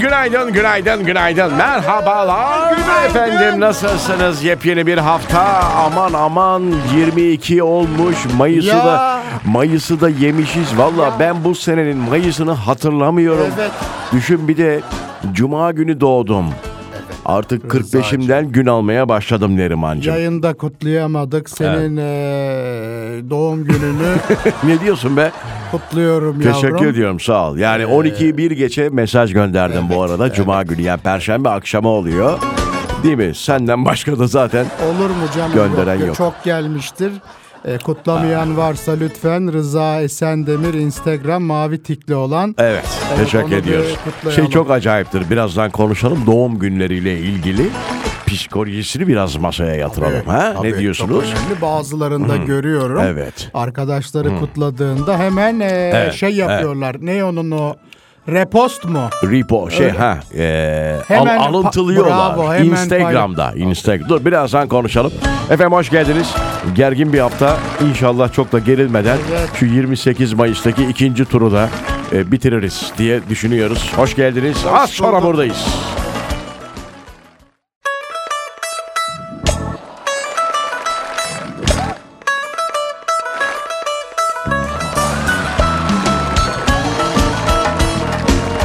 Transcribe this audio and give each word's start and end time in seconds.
günaydın, 0.00 0.52
günaydın, 0.52 1.04
günaydın. 1.04 1.54
Merhabalar. 1.54 2.72
Efendim 3.06 3.60
nasılsınız? 3.60 4.42
Yepyeni 4.44 4.86
bir 4.86 4.98
hafta. 4.98 5.42
Aman 5.76 6.12
aman 6.12 6.62
22 6.96 7.62
olmuş. 7.62 8.16
Mayıs'ı 8.38 8.68
Ya. 8.68 8.84
da 8.86 9.20
Mayıs'ı 9.46 10.00
da 10.00 10.08
yemişiz. 10.08 10.78
Valla 10.78 11.12
ben 11.20 11.44
bu 11.44 11.54
senenin 11.54 11.96
Mayıs'ını 11.96 12.52
hatırlamıyorum. 12.52 13.46
Evet. 13.58 13.70
Düşün 14.12 14.48
bir 14.48 14.56
de 14.56 14.80
Cuma 15.32 15.72
günü 15.72 16.00
doğdum. 16.00 16.46
Artık 17.26 17.64
45'imden 17.74 18.44
gün 18.44 18.66
almaya 18.66 19.08
başladım 19.08 19.56
Nerimancığım. 19.56 20.14
Yayında 20.14 20.54
kutlayamadık. 20.54 21.50
Senin 21.50 21.96
eee, 21.96 23.30
doğum 23.30 23.64
gününü 23.64 24.14
ne 24.64 24.80
diyorsun 24.80 25.16
be? 25.16 25.30
Kutluyorum 25.70 26.40
yavrum. 26.40 26.60
Teşekkür 26.60 26.86
ediyorum 26.86 27.20
sağ 27.20 27.50
ol. 27.50 27.56
Yani 27.56 27.82
12'yi 27.82 28.36
bir 28.36 28.50
geçe 28.50 28.88
mesaj 28.88 29.32
gönderdim 29.32 29.88
bu 29.88 30.02
arada. 30.02 30.32
Cuma 30.32 30.62
günü 30.62 30.82
yani 30.82 31.00
perşembe 31.00 31.48
akşamı 31.48 31.88
oluyor. 31.88 32.38
Değil 33.02 33.16
mi? 33.16 33.34
Senden 33.34 33.84
başka 33.84 34.18
da 34.18 34.26
zaten 34.26 34.66
Olur 34.86 35.10
mu 35.10 35.26
canım? 35.36 35.52
Gönderen 35.54 36.06
yok. 36.06 36.16
Çok 36.16 36.44
gelmiştir. 36.44 37.12
E, 37.64 37.78
kutlamayan 37.78 38.56
varsa 38.56 38.92
lütfen 38.92 39.52
Rıza 39.52 40.00
Esendemir 40.00 40.74
Instagram 40.74 41.42
mavi 41.42 41.82
tikli 41.82 42.14
olan. 42.14 42.54
Evet, 42.58 42.84
Evet, 43.08 43.24
teşekkür 43.24 43.56
ediyoruz. 43.56 43.96
Şey 44.34 44.46
çok 44.46 44.70
acayiptir. 44.70 45.30
Birazdan 45.30 45.70
konuşalım 45.70 46.26
doğum 46.26 46.58
günleriyle 46.58 47.18
ilgili. 47.18 47.62
Psikolojisini 48.30 49.08
biraz 49.08 49.36
masaya 49.36 49.74
yatıralım. 49.74 50.26
ha? 50.26 50.52
Tabii, 50.56 50.72
ne 50.72 50.78
diyorsunuz? 50.78 51.24
Çok 51.30 51.40
önemli. 51.42 51.62
Bazılarında 51.62 52.36
görüyorum. 52.36 53.00
Evet. 53.04 53.50
Arkadaşları 53.54 54.38
kutladığında 54.38 55.18
hemen 55.18 55.60
e, 55.60 55.90
Evet, 55.94 56.14
şey 56.14 56.30
yapıyorlar. 56.30 56.96
Ne 57.00 57.24
onun 57.24 57.50
o 57.50 57.74
repost 58.28 58.84
mu? 58.84 59.00
Repo 59.24 59.70
şey 59.70 59.90
ha 59.90 60.18
e, 60.36 60.96
Hemen 61.08 61.38
al- 61.38 61.54
alıntılıyorlar 61.54 62.36
bravo, 62.36 62.52
hemen 62.54 62.64
Instagram'da. 62.64 63.52
Instagram. 63.56 64.08
Dur 64.08 64.24
birazdan 64.24 64.68
konuşalım. 64.68 65.12
Efendim 65.50 65.72
hoş 65.72 65.90
geldiniz. 65.90 66.34
Gergin 66.74 67.12
bir 67.12 67.18
hafta. 67.18 67.56
İnşallah 67.90 68.32
çok 68.32 68.52
da 68.52 68.58
gerilmeden 68.58 69.18
Evet. 69.30 69.48
şu 69.54 69.66
28 69.66 70.32
Mayıs'taki 70.32 70.84
ikinci 70.84 71.24
turu 71.24 71.52
da 71.52 71.68
e, 72.12 72.32
bitiririz 72.32 72.92
diye 72.98 73.20
düşünüyoruz. 73.28 73.92
Hoş 73.96 74.16
geldiniz. 74.16 74.56
Az 74.72 74.90
sonra 74.90 75.22
buradayız. 75.22 75.66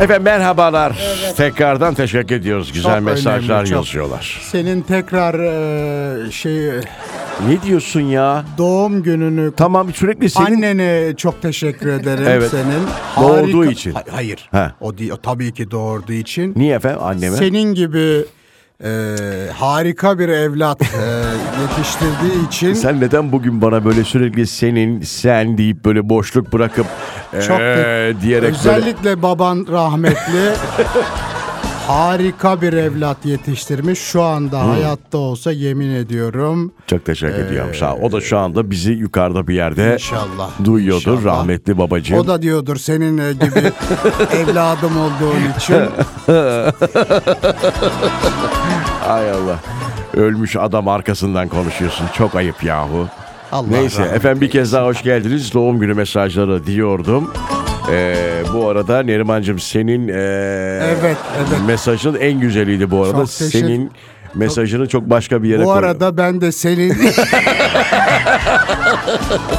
Efendim 0.05 0.23
merhabalar. 0.23 0.97
Tekrardan 1.37 1.93
teşekkür 1.93 2.35
ediyoruz. 2.35 2.71
Güzel 2.73 2.95
Çok 2.99 3.03
mesajlar 3.05 3.53
önemli, 3.55 3.69
çok. 3.69 3.77
yazıyorlar. 3.77 4.39
Senin 4.51 4.81
tekrar 4.81 5.33
e, 6.27 6.31
şey 6.31 6.67
Ne 7.47 7.61
diyorsun 7.63 8.01
ya? 8.01 8.45
doğum 8.57 9.03
gününü 9.03 9.51
Tamam 9.57 9.93
sürekli 9.93 10.29
senin 10.29 10.45
Annene 10.45 11.13
çok 11.17 11.41
teşekkür 11.41 11.89
ederim 11.89 12.23
Evet. 12.27 12.51
senin. 12.51 12.87
Doğurduğu 13.27 13.65
için. 13.65 13.91
Ha- 13.91 14.03
Hayır. 14.11 14.49
He. 14.51 14.67
O 14.81 14.97
değil, 14.97 15.11
o 15.11 15.17
tabii 15.17 15.53
ki 15.53 15.71
doğurduğu 15.71 16.13
için. 16.13 16.53
Niye 16.55 16.75
efendim 16.75 17.03
anneme? 17.03 17.37
Senin 17.37 17.73
gibi 17.73 18.25
e, 18.83 18.89
harika 19.53 20.19
bir 20.19 20.29
evlat 20.29 20.81
e, 20.81 20.85
yetiştirdiği 21.61 22.47
için 22.47 22.73
Sen 22.73 23.01
neden 23.01 23.31
bugün 23.31 23.61
bana 23.61 23.85
böyle 23.85 24.03
sürekli 24.03 24.47
senin, 24.47 25.01
sen 25.01 25.57
deyip 25.57 25.85
böyle 25.85 26.09
boşluk 26.09 26.53
bırakıp 26.53 26.85
Çok 27.47 27.59
eee 27.59 28.13
diyerek 28.21 28.43
böyle... 28.43 28.57
özellikle 28.57 29.21
baban 29.21 29.67
rahmetli 29.71 30.51
harika 31.87 32.61
bir 32.61 32.73
evlat 32.73 33.25
yetiştirmiş. 33.25 33.99
Şu 33.99 34.21
anda 34.23 34.67
hayatta 34.69 35.17
olsa 35.17 35.51
yemin 35.51 35.89
ediyorum 35.95 36.71
Çok 36.87 37.05
teşekkür 37.05 37.35
ediyorum 37.39 37.75
sağ 37.75 37.95
ol. 37.95 37.99
O 38.01 38.11
da 38.11 38.21
şu 38.21 38.37
anda 38.37 38.71
bizi 38.71 38.91
yukarıda 38.91 39.47
bir 39.47 39.55
yerde 39.55 39.93
inşallah. 39.93 40.49
duyuyordur 40.63 41.17
inşallah. 41.17 41.25
rahmetli 41.39 41.77
babacığım. 41.77 42.17
O 42.19 42.27
da 42.27 42.41
diyordur 42.41 42.77
senin 42.77 43.17
e, 43.17 43.33
gibi 43.33 43.59
evladım 44.35 44.91
olduğun 44.97 45.57
için. 45.57 45.75
Ay 49.09 49.31
Allah. 49.31 49.59
Ölmüş 50.13 50.55
adam 50.55 50.87
arkasından 50.87 51.47
konuşuyorsun. 51.47 52.05
Çok 52.17 52.35
ayıp 52.35 52.63
yahu. 52.63 53.07
Allah 53.51 53.67
Neyse 53.69 54.01
efendim 54.03 54.41
bir 54.41 54.49
kez 54.49 54.73
daha 54.73 54.85
hoş 54.85 55.03
geldiniz. 55.03 55.53
Doğum 55.53 55.79
günü 55.79 55.93
mesajları 55.93 56.65
diyordum. 56.65 57.31
Ee, 57.91 58.15
bu 58.53 58.69
arada 58.69 59.03
Nerimancığım 59.03 59.59
senin 59.59 60.07
ee, 60.07 60.13
Evet, 61.01 61.17
evet. 61.37 61.59
mesajın 61.67 62.15
en 62.15 62.39
güzeliydi 62.39 62.91
bu 62.91 63.03
arada. 63.03 63.17
Çok 63.17 63.29
Senin 63.29 63.91
mesajını 64.35 64.87
çok 64.87 65.09
başka 65.09 65.43
bir 65.43 65.49
yere 65.49 65.61
Bu 65.61 65.65
koy- 65.65 65.77
arada 65.79 66.17
ben 66.17 66.41
de 66.41 66.51
senin 66.51 66.89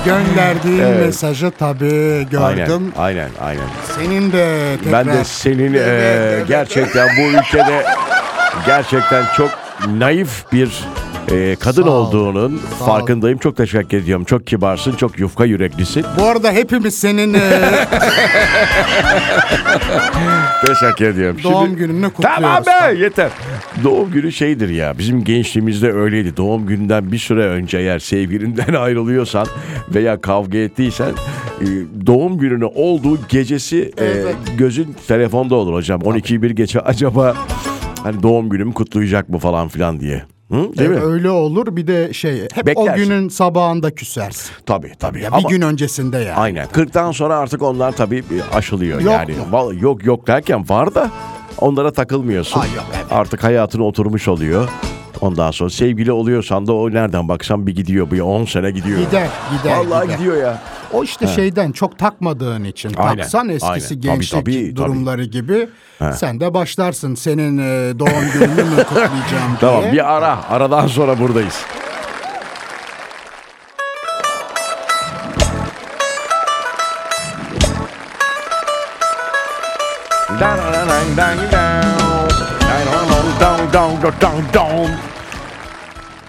gönderdiğin 0.05 0.89
mesajı 1.07 1.53
tabii 1.59 2.27
Aynen, 2.41 2.67
gördüm. 2.67 2.93
aynen, 2.99 3.31
aynen. 3.41 3.63
Senin 3.99 4.33
de 4.33 4.77
tekrar... 4.85 5.07
Ben 5.07 5.15
de 5.17 5.25
senin 5.25 5.75
Evet, 5.75 5.89
ee, 5.89 6.33
evet. 6.37 6.49
gerçekten 6.49 7.09
bu 7.19 7.23
ülkede 7.39 7.85
gerçekten 8.67 9.25
çok 9.37 9.51
naif 9.99 10.53
bir 10.53 10.85
ee, 11.33 11.57
kadın 11.61 11.83
Sağ 11.83 11.91
ol. 11.91 12.07
olduğunun 12.07 12.61
Sağ 12.79 12.85
ol. 12.85 12.89
farkındayım. 12.89 13.39
Çok 13.39 13.57
teşekkür 13.57 13.97
ediyorum. 13.97 14.25
Çok 14.25 14.47
kibarsın, 14.47 14.93
çok 14.93 15.19
yufka 15.19 15.45
yüreklisin. 15.45 16.05
Bu 16.21 16.25
arada 16.25 16.53
hepimiz 16.53 16.99
senin 16.99 17.35
e, 17.35 17.41
Teşekkür 20.67 21.05
ediyorum. 21.07 21.37
doğum 21.45 21.67
Şimdi- 21.67 21.79
gününü 21.79 22.11
kutluyoruz. 22.11 22.41
Tamam 22.43 22.65
be 22.67 22.99
yeter. 22.99 23.31
Doğum 23.85 24.11
günü 24.11 24.33
şeydir 24.33 24.69
ya 24.69 24.99
bizim 24.99 25.25
gençliğimizde 25.25 25.93
öyleydi. 25.93 26.37
Doğum 26.37 26.67
gününden 26.67 27.13
bir 27.13 27.19
süre 27.19 27.47
önce 27.47 27.79
eğer 27.79 27.99
sevgilinden 27.99 28.75
ayrılıyorsan 28.79 29.47
veya 29.95 30.21
kavga 30.21 30.59
ettiysen 30.59 31.11
e, 31.61 31.67
doğum 32.07 32.39
gününü 32.39 32.65
olduğu 32.65 33.19
gecesi 33.29 33.93
e, 33.99 34.05
Evet. 34.05 34.35
gözün 34.59 34.97
telefonda 35.09 35.55
olur 35.55 35.75
hocam. 35.75 36.01
12'yi 36.01 36.43
bir 36.43 36.51
geçe 36.51 36.81
acaba 36.81 37.35
hani 38.03 38.23
doğum 38.23 38.49
günümü 38.49 38.75
kutlayacak 38.75 39.29
mı 39.29 39.39
falan 39.39 39.69
filan 39.69 40.01
diye. 40.01 40.23
Hı? 40.51 40.79
Değil 40.79 40.91
E, 40.91 40.95
mi? 40.95 41.01
Öyle 41.01 41.31
olur 41.31 41.77
bir 41.77 41.87
de 41.87 42.13
şey 42.13 42.43
hep 42.55 42.67
Beklersin. 42.67 42.93
o 42.93 42.97
günün 42.97 43.29
sabahında 43.29 43.91
küsersin. 43.95 44.51
Tabii 44.67 44.93
tabii. 44.99 45.23
Ya 45.23 45.29
Ama- 45.33 45.39
bir 45.49 45.55
gün 45.55 45.61
öncesinde 45.63 46.19
yani. 46.19 46.37
Aynen. 46.39 46.67
40'tan 46.67 47.13
sonra 47.13 47.37
artık 47.37 47.63
onlar 47.63 47.93
tabii 47.93 48.25
aşılıyor 48.55 49.01
Yok 49.01 49.13
yani. 49.13 49.35
mu? 49.51 49.73
Yok 49.81 50.05
yok 50.05 50.27
derken 50.27 50.69
var 50.69 50.95
da 50.95 51.11
onlara 51.59 51.93
takılmıyorsun. 51.93 52.61
Ay 52.61 52.69
yok, 52.77 52.85
evet. 52.97 53.05
Artık 53.13 53.45
hayatına 53.45 53.83
oturmuş 53.85 54.29
oluyor. 54.29 54.69
Ondan 55.21 55.51
sonra 55.51 55.71
sevgili 55.71 56.13
oluyorsan 56.13 56.67
da 56.67 56.73
o 56.73 56.91
nereden 56.91 57.29
baksan 57.29 57.67
bir 57.67 57.75
gidiyor. 57.75 58.11
Bir 58.11 58.21
10 58.21 58.45
sene 58.45 58.71
gidiyor. 58.71 58.99
Gider 58.99 59.29
gider 59.59 59.77
Vallahi 59.77 60.05
gider. 60.07 60.19
gidiyor 60.19 60.37
ya. 60.37 60.63
O 60.97 61.05
işte 61.05 61.27
şeyden 61.27 61.73
çok 61.73 61.99
takmadığın 61.99 62.65
için 62.65 62.95
Aynen, 62.97 63.17
taksan 63.17 63.49
eskisi 63.49 63.67
aynen. 63.73 63.89
Tabii, 63.89 64.01
gençlik 64.01 64.41
tabii, 64.41 64.53
tabii. 64.55 64.77
durumları 64.77 65.25
gibi 65.25 65.69
sen 66.15 66.41
de 66.41 66.55
başlarsın 66.55 67.15
senin 67.15 67.59
e, 67.59 67.99
doğum 67.99 68.33
gününü 68.33 68.65
mü 68.65 68.77
kutlayacağım 68.77 69.21
diye. 69.51 69.59
Tamam 69.61 69.93
bir 69.93 70.17
ara. 70.17 70.39
Aradan 70.51 70.87
sonra 70.87 71.19
buradayız. 71.19 71.65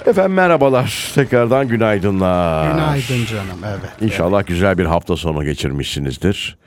Efendim 0.08 0.34
merhabalar. 0.34 1.12
Tekrardan 1.16 1.68
günaydınlar. 1.68 2.72
Günaydın 2.72 3.26
canım 3.26 3.60
evet. 3.66 4.12
İnşallah 4.12 4.46
güzel 4.48 4.78
bir 4.78 4.86
hafta 4.86 5.16
sonu 5.18 5.44
geçirmişsinizdir. 5.46 6.58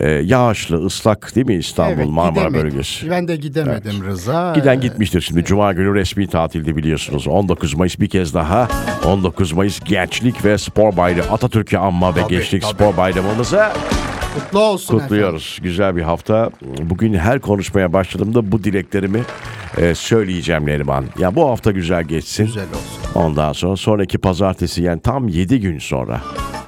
Ee, 0.00 0.08
yağışlı, 0.10 0.84
ıslak 0.86 1.34
değil 1.34 1.46
mi 1.46 1.54
İstanbul, 1.54 1.92
Evet, 2.00 2.08
Marmara 2.08 2.46
gidemedim. 2.48 2.70
bölgesi? 2.70 3.10
Ben 3.10 3.28
de 3.28 3.36
gidemedim 3.36 4.04
Rıza. 4.06 4.52
Giden 4.54 4.80
gitmiştir 4.80 5.20
şimdi. 5.20 5.44
Cuma 5.44 5.72
günü 5.72 5.94
resmi 5.94 6.26
tatildi 6.28 6.76
biliyorsunuz. 6.76 7.26
19 7.28 7.74
Mayıs 7.74 8.00
bir 8.00 8.08
kez 8.08 8.34
daha. 8.34 8.68
19 9.06 9.52
Mayıs 9.52 9.80
Gençlik 9.80 10.44
ve 10.44 10.58
Spor 10.58 10.96
Bayramı. 10.96 11.30
Atatürk'ü 11.32 11.76
anma 11.76 12.16
ve 12.16 12.20
Tabii, 12.22 12.30
Gençlik 12.34 12.62
tabii. 12.62 12.72
Spor 12.74 12.96
Bayramımızı 12.96 13.62
Kutlu 14.34 14.60
olsun 14.60 14.98
kutluyoruz. 14.98 15.58
Güzel 15.62 15.96
bir 15.96 16.02
hafta. 16.02 16.50
Bugün 16.80 17.14
her 17.14 17.40
konuşmaya 17.40 17.92
başladığımda 17.92 18.52
bu 18.52 18.64
dileklerimi 18.64 19.20
e, 19.76 19.94
söyleyeceğim 19.94 20.66
Neriman. 20.66 21.04
Ya 21.18 21.34
bu 21.34 21.48
hafta 21.48 21.70
güzel 21.70 22.04
geçsin. 22.04 22.46
Güzel 22.46 22.64
olsun. 22.68 23.12
Ondan 23.14 23.52
sonra 23.52 23.76
sonraki 23.76 24.18
pazartesi 24.18 24.82
yani 24.82 25.00
tam 25.00 25.28
7 25.28 25.60
gün 25.60 25.78
sonra. 25.78 26.20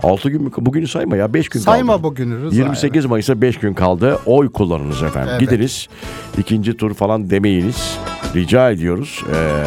6 0.02 0.30
gün 0.30 0.42
mü? 0.42 0.50
Bugünü 0.58 0.86
sayma 0.88 1.16
ya 1.16 1.34
5 1.34 1.48
gün 1.48 1.60
Sayma 1.60 1.92
kaldı. 1.92 2.02
bugünü 2.02 2.42
Rıza. 2.42 2.56
28 2.56 3.06
Mayıs'a 3.06 3.40
5 3.42 3.56
gün 3.56 3.74
kaldı. 3.74 4.18
Oy 4.26 4.52
kullanınız 4.52 5.02
efendim. 5.02 5.28
Evet. 5.30 5.40
Gidiniz. 5.40 5.88
ikinci 6.38 6.76
tur 6.76 6.94
falan 6.94 7.30
demeyiniz. 7.30 7.98
Rica 8.34 8.70
ediyoruz. 8.70 9.24
Ee, 9.34 9.64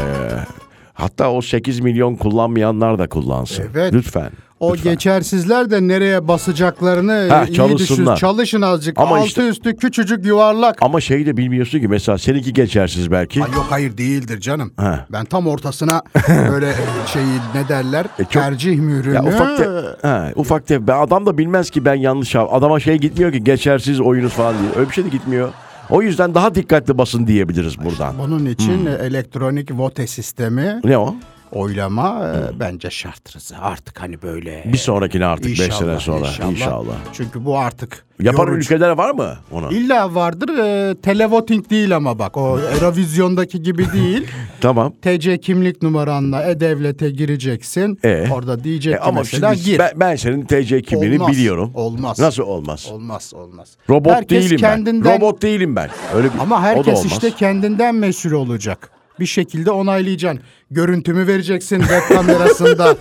hatta 0.93 1.31
o 1.31 1.41
8 1.41 1.79
milyon 1.79 2.15
kullanmayanlar 2.15 2.99
da 2.99 3.07
kullansın. 3.09 3.65
Evet. 3.75 3.93
Lütfen. 3.93 4.29
O 4.63 4.73
Lütfen. 4.73 4.91
geçersizler 4.93 5.71
de 5.71 5.87
nereye 5.87 6.27
basacaklarını 6.27 7.27
Heh, 7.31 7.47
iyi 7.47 7.53
çalışsınlar. 7.53 8.15
düşün. 8.15 8.27
Çalışın 8.27 8.61
azıcık. 8.61 8.99
Ama 8.99 9.15
Altı 9.17 9.27
işte- 9.27 9.47
üstü 9.47 9.75
küçücük 9.77 10.25
yuvarlak. 10.25 10.77
Ama 10.81 11.01
şeyi 11.01 11.25
de 11.25 11.37
bilmiyorsun 11.37 11.79
ki 11.79 11.87
mesela 11.87 12.17
seninki 12.17 12.53
geçersiz 12.53 13.11
belki. 13.11 13.43
Ay 13.43 13.51
yok 13.51 13.65
hayır 13.69 13.97
değildir 13.97 14.39
canım. 14.39 14.73
He. 14.79 14.99
Ben 15.11 15.25
tam 15.25 15.47
ortasına 15.47 16.01
böyle 16.51 16.73
şeyi 17.13 17.25
ne 17.55 17.67
derler? 17.69 18.05
E, 18.19 18.23
çok- 18.23 18.31
tercih 18.31 18.79
mührünü. 18.79 19.15
Ya 19.15 19.23
ufak 19.23 19.57
te- 19.57 20.33
ufak 20.35 20.67
te- 20.67 20.87
ben 20.87 20.97
adam 20.99 21.25
da 21.25 21.37
bilmez 21.37 21.69
ki 21.69 21.85
ben 21.85 21.95
yanlış 21.95 22.35
yap- 22.35 22.49
adama 22.53 22.79
şey 22.79 22.97
gitmiyor 22.97 23.31
ki 23.31 23.43
geçersiz 23.43 24.01
oyunuz 24.01 24.33
falan 24.33 24.55
diye. 24.59 24.69
Öyle 24.75 24.89
bir 24.89 24.93
şey 24.93 25.05
de 25.05 25.09
gitmiyor. 25.09 25.49
O 25.89 26.01
yüzden 26.01 26.35
daha 26.35 26.55
dikkatli 26.55 26.97
basın 26.97 27.27
diyebiliriz 27.27 27.79
buradan. 27.83 28.15
Bunun 28.19 28.45
için 28.45 28.79
Hmm. 28.79 28.87
elektronik 28.87 29.71
vote 29.79 30.07
sistemi 30.07 30.79
Ne 30.83 30.97
o? 30.97 31.15
Oylama 31.53 32.27
e, 32.35 32.59
bence 32.59 32.89
şart 32.89 33.35
Rıza. 33.35 33.57
Artık 33.57 34.01
hani 34.01 34.21
böyle. 34.21 34.63
Bir 34.73 34.77
sonrakine 34.77 35.25
artık 35.25 35.45
5 35.45 35.59
İnşallah, 35.59 35.79
sene 35.79 35.99
sonra 35.99 36.27
inşallah. 36.27 36.51
inşallah. 36.51 36.95
Çünkü 37.13 37.45
bu 37.45 37.57
artık 37.59 38.05
Yapan 38.21 38.43
yorucu. 38.47 38.57
ülkeler 38.59 38.89
var 38.89 39.11
mı 39.11 39.37
onu? 39.51 39.73
İlla 39.73 40.15
vardır. 40.15 40.49
E, 40.57 40.95
televoting 41.01 41.69
değil 41.69 41.95
ama 41.95 42.19
bak 42.19 42.37
o 42.37 42.59
Eurovizyondaki 42.59 43.61
gibi 43.61 43.91
değil. 43.93 44.27
Tamam. 44.61 44.93
TC 45.01 45.37
kimlik 45.37 45.81
numaranla 45.81 46.43
e-devlete 46.43 47.09
gireceksin. 47.09 47.99
E? 48.03 48.27
Orada 48.31 48.63
diyecek 48.63 48.93
E, 48.93 48.97
ki 48.97 49.03
ama 49.03 49.19
mesela 49.19 49.55
şimdi 49.55 49.65
gir. 49.69 49.79
ben, 49.79 49.91
ben 49.95 50.15
senin 50.15 50.45
TC 50.45 50.81
kimliğini 50.81 51.15
Olmaz, 51.21 51.31
biliyorum. 51.37 51.71
olmaz. 51.73 52.19
Nasıl 52.19 52.43
olmaz? 52.43 52.87
Olmaz 52.91 53.33
olmaz. 53.35 53.71
Robot 53.89 54.11
Herkes 54.13 54.43
değilim 54.45 54.57
kendinden, 54.57 55.05
ben. 55.11 55.17
Robot 55.17 55.41
değilim 55.41 55.75
ben. 55.75 55.89
Öyle 56.15 56.33
bir, 56.33 56.39
Ama 56.39 56.55
o 56.55 56.59
da 56.59 56.63
herkes 56.63 56.87
olmaz. 56.99 57.05
işte 57.05 57.31
kendinden 57.31 57.95
mesul 57.95 58.31
olacak. 58.31 58.89
Bir 59.23 59.27
şekilde 59.27 59.71
onaylayacaksın. 59.71 60.43
Görüntümü 60.71 61.27
vereceksin 61.27 61.79
web 61.79 62.15
kamerasında. 62.15 62.97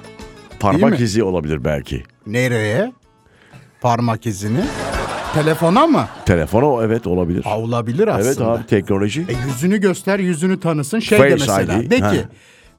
parmak 0.60 1.00
izi 1.00 1.22
olabilir 1.22 1.64
belki. 1.64 2.02
Nereye? 2.26 2.92
Parmak 3.80 4.26
izini. 4.26 4.60
Telefona 5.34 5.86
mı? 5.86 6.08
Telefona 6.26 6.84
evet 6.84 7.06
olabilir. 7.06 7.42
Ha, 7.42 7.58
olabilir 7.58 8.08
aslında. 8.08 8.26
Evet 8.28 8.40
abi 8.40 8.66
teknoloji. 8.66 9.20
E, 9.28 9.48
yüzünü 9.48 9.80
göster, 9.80 10.18
yüzünü 10.18 10.60
tanısın. 10.60 10.98
Şey 10.98 11.18
Face 11.18 11.30
de 11.30 11.34
mesela. 11.34 11.82
ID, 11.82 11.90
De 11.90 11.98
ha. 11.98 12.10
ki 12.10 12.24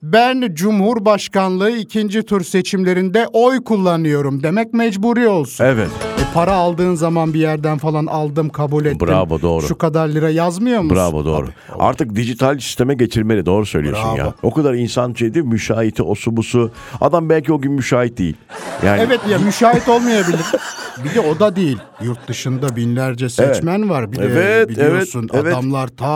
ben 0.03 0.49
Cumhurbaşkanlığı 0.53 1.71
ikinci 1.71 2.23
tur 2.23 2.43
seçimlerinde 2.43 3.27
oy 3.33 3.63
kullanıyorum 3.63 4.43
demek 4.43 4.73
mecburi 4.73 5.27
olsun. 5.27 5.65
Evet. 5.65 5.89
Para 6.33 6.53
aldığın 6.53 6.95
zaman 6.95 7.33
bir 7.33 7.39
yerden 7.39 7.77
falan 7.77 8.05
aldım 8.05 8.49
kabul 8.49 8.85
ettim. 8.85 9.07
Bravo, 9.07 9.41
doğru. 9.41 9.67
Şu 9.67 9.77
kadar 9.77 10.07
lira 10.07 10.29
yazmıyor 10.29 10.81
musun? 10.81 10.97
Bravo 10.97 11.25
doğru. 11.25 11.47
Artık 11.79 12.15
dijital 12.15 12.59
sisteme 12.59 12.93
geçirmeli 12.93 13.45
doğru 13.45 13.65
söylüyorsun 13.65 14.05
Bravo. 14.05 14.17
ya. 14.17 14.33
O 14.43 14.53
kadar 14.53 14.73
insan 14.73 15.13
şeydi 15.13 15.41
müşahiti 15.43 16.03
osu 16.03 16.37
busu. 16.37 16.71
Adam 17.01 17.29
belki 17.29 17.53
o 17.53 17.61
gün 17.61 17.71
müşahit 17.71 18.17
değil. 18.17 18.35
Yani 18.85 19.01
Evet 19.01 19.19
ya 19.29 19.39
müşahit 19.39 19.89
olmayabilir. 19.89 20.45
Bir 21.03 21.15
de 21.15 21.19
o 21.19 21.39
da 21.39 21.55
değil. 21.55 21.77
Yurt 22.01 22.27
dışında 22.27 22.75
binlerce 22.75 23.29
seçmen 23.29 23.89
var. 23.89 24.11
Bir 24.11 24.17
de 24.17 24.25
Evet, 24.25 24.69
biliyorsun 24.69 25.29
evet, 25.33 25.43
evet. 25.43 25.53
adamlar 25.53 25.87
ta 25.87 26.07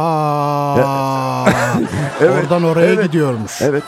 oradan 2.42 2.64
oraya 2.64 2.94
evet. 2.94 3.06
gidiyormuş. 3.06 3.62
Evet. 3.62 3.84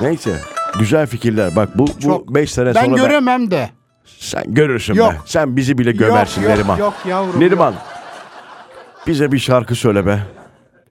Neyse. 0.00 0.30
Güzel 0.78 1.06
fikirler. 1.06 1.56
Bak 1.56 1.78
bu 1.78 1.86
Çok. 2.00 2.28
bu 2.28 2.34
5 2.34 2.52
sene 2.52 2.74
Ben 2.74 2.84
sonra 2.84 2.96
göremem 2.96 3.50
de. 3.50 3.70
Sen 4.04 4.42
görürsün 4.46 4.94
Yok. 4.94 5.12
be. 5.12 5.16
Sen 5.26 5.56
bizi 5.56 5.78
bile 5.78 5.92
gömersin 5.92 6.42
yok, 6.42 6.50
Neriman. 6.50 6.76
Yok 6.78 6.94
yavrum. 7.08 7.40
Neriman. 7.40 7.74
Bize 9.06 9.32
bir 9.32 9.38
şarkı 9.38 9.74
söyle 9.74 10.06
be. 10.06 10.18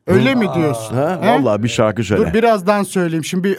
Öyle 0.08 0.36
mi 0.36 0.48
diyorsun? 0.56 0.96
Ha? 0.96 1.20
He? 1.22 1.28
Vallahi 1.32 1.64
bir 1.64 1.70
şarkı 1.70 2.04
söyle. 2.04 2.28
Dur 2.28 2.34
birazdan 2.34 2.84
söyleyeyim. 2.84 3.26
Şimdi 3.26 3.44
bir! 3.44 3.58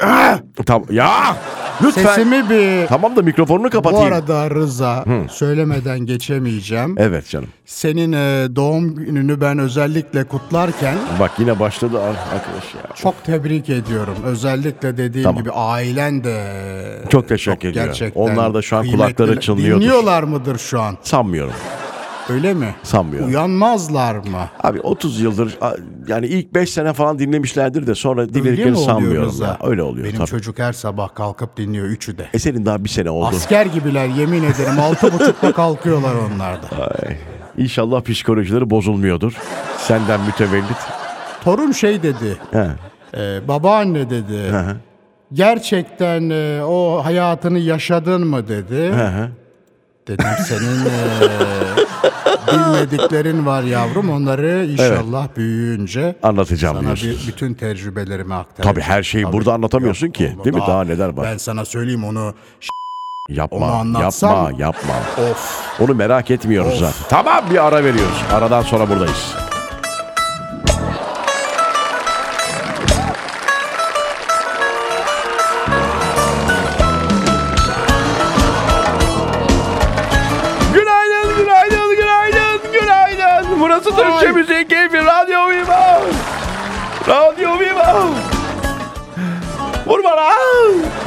Tamam. 0.66 0.86
Ya! 0.90 1.36
Lütfen. 1.82 2.02
sesimi 2.04 2.50
bir 2.50 2.86
Tamam 2.86 3.16
da 3.16 3.22
mikrofonunu 3.22 3.66
bu 3.66 3.70
kapatayım. 3.70 4.06
arada 4.12 4.50
Rıza 4.50 5.04
söylemeden 5.30 5.98
geçemeyeceğim. 6.00 6.94
Evet 6.98 7.28
canım. 7.28 7.48
Senin 7.66 8.12
e, 8.12 8.56
doğum 8.56 8.94
gününü 8.94 9.40
ben 9.40 9.58
özellikle 9.58 10.24
kutlarken 10.24 10.94
Bak 11.20 11.30
yine 11.38 11.60
başladı 11.60 12.00
ar- 12.02 12.08
arkadaş 12.08 12.74
ya. 12.74 12.94
çok 12.96 13.24
tebrik 13.24 13.70
ediyorum. 13.70 14.14
Özellikle 14.24 14.96
dediğim 14.96 15.24
Tamam. 15.28 15.42
gibi 15.42 15.52
ailen 15.52 16.24
de 16.24 16.42
Çok 17.10 17.28
teşekkür 17.28 17.68
ediyorum. 17.68 17.90
gerçekten 17.92 18.20
Onlar 18.20 18.54
da 18.54 18.62
şu 18.62 18.76
an 18.76 18.90
kulakları 18.90 19.40
çınlıyordur. 19.40 19.80
Dinliyorlar 19.82 20.22
mıdır 20.22 20.58
şu 20.58 20.80
an? 20.80 20.96
Sanmıyorum. 21.02 21.52
Öyle 22.28 22.54
mi? 22.54 22.74
Sanmıyorum. 22.82 23.28
Uyanmazlar 23.28 24.14
mı? 24.14 24.48
Abi 24.62 24.80
30 24.80 25.20
yıldır 25.20 25.58
yani 26.08 26.26
ilk 26.26 26.54
5 26.54 26.70
sene 26.70 26.92
falan 26.92 27.18
dinlemişlerdir 27.18 27.86
de 27.86 27.94
sonra 27.94 28.28
dinlediklerini 28.34 28.76
sanmıyorum. 28.76 29.28
Rıza? 29.28 29.46
Ya. 29.46 29.58
Öyle 29.62 29.82
oluyor 29.82 30.06
Benim 30.06 30.16
tabii. 30.16 30.28
çocuk 30.28 30.58
her 30.58 30.72
sabah 30.72 31.14
kalkıp 31.14 31.56
dinliyor 31.56 31.86
üçü 31.86 32.18
de. 32.18 32.28
E 32.34 32.38
senin 32.38 32.66
daha 32.66 32.84
bir 32.84 32.88
sene 32.88 33.10
oldu. 33.10 33.26
Asker 33.36 33.66
gibiler 33.66 34.06
yemin 34.08 34.42
ederim. 34.44 34.80
Altı 34.80 35.12
buçukta 35.12 35.52
kalkıyorlar 35.52 36.14
onlar 36.14 36.62
da. 36.62 36.66
Ay. 36.84 37.16
İnşallah 37.56 38.02
psikolojileri 38.02 38.70
bozulmuyordur. 38.70 39.32
Senden 39.78 40.20
mütevellit. 40.20 40.76
Torun 41.44 41.72
şey 41.72 42.02
dedi. 42.02 42.36
He. 42.50 42.66
e, 43.16 43.48
babaanne 43.48 44.10
dedi. 44.10 44.52
Gerçekten 45.32 46.30
e, 46.30 46.62
o 46.64 47.04
hayatını 47.04 47.58
yaşadın 47.58 48.26
mı 48.26 48.48
dedi. 48.48 48.92
Hı. 48.92 49.28
Dedim 50.08 50.26
senin 50.48 50.86
e, 50.86 50.90
bilmediklerin 52.52 53.46
var 53.46 53.62
yavrum. 53.62 54.10
Onları 54.10 54.66
inşallah 54.66 55.28
büyüyünce 55.36 56.16
Anlatacağım 56.22 56.76
sana 56.76 56.84
diyorsun. 56.86 57.10
bir, 57.10 57.26
bütün 57.32 57.54
tecrübelerimi 57.54 58.34
aktaracağım. 58.34 58.74
Tabii 58.74 58.84
her 58.84 59.02
şeyi 59.02 59.32
burada 59.32 59.52
anlatamıyorsun 59.52 60.08
ki. 60.10 60.32
Yok, 60.36 60.44
Değil 60.44 60.56
mi? 60.56 60.62
Daha 60.66 60.84
neler 60.84 61.08
var. 61.08 61.26
Ben 61.32 61.36
sana 61.36 61.64
söyleyeyim 61.64 62.04
onu. 62.04 62.20
Onu 62.20 62.34
Yapma, 63.36 63.66
anlatsam- 63.66 64.30
yapma, 64.34 64.50
yapma. 64.58 64.94
Of. 65.30 65.60
Onu 65.80 65.94
merak 65.94 66.30
etmiyoruz 66.30 66.78
zaten. 66.78 67.02
Tamam 67.08 67.44
bir 67.50 67.66
ara 67.66 67.84
veriyoruz. 67.84 68.22
Aradan 68.32 68.62
sonra 68.62 68.88
buradayız. 68.88 69.34